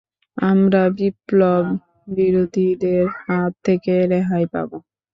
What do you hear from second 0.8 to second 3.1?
বিপ্লব বিরোধীদের